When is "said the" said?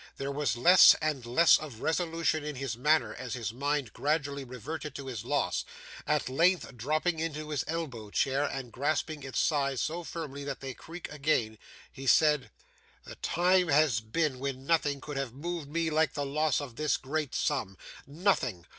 12.07-13.15